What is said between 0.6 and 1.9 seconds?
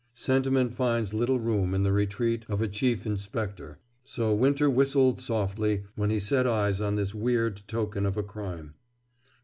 finds little room in